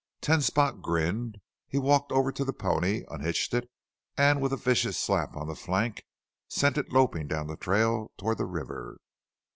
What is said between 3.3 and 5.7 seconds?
it, and with a vicious slap on the